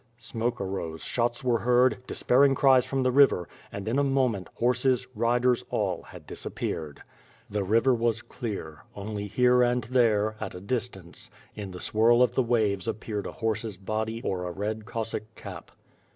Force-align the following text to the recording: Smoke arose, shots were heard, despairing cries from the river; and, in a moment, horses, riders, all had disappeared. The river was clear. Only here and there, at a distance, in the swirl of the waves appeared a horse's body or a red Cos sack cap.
Smoke 0.17 0.59
arose, 0.59 1.03
shots 1.03 1.43
were 1.43 1.59
heard, 1.59 2.01
despairing 2.07 2.55
cries 2.55 2.87
from 2.87 3.03
the 3.03 3.11
river; 3.11 3.47
and, 3.71 3.87
in 3.87 3.99
a 3.99 4.03
moment, 4.03 4.49
horses, 4.55 5.05
riders, 5.13 5.63
all 5.69 6.01
had 6.01 6.25
disappeared. 6.25 7.03
The 7.51 7.63
river 7.63 7.93
was 7.93 8.23
clear. 8.23 8.81
Only 8.95 9.27
here 9.27 9.61
and 9.61 9.83
there, 9.83 10.37
at 10.39 10.55
a 10.55 10.59
distance, 10.59 11.29
in 11.53 11.69
the 11.69 11.79
swirl 11.79 12.23
of 12.23 12.33
the 12.33 12.41
waves 12.41 12.87
appeared 12.87 13.27
a 13.27 13.31
horse's 13.31 13.77
body 13.77 14.23
or 14.23 14.45
a 14.47 14.51
red 14.51 14.85
Cos 14.85 15.09
sack 15.11 15.35
cap. 15.35 15.69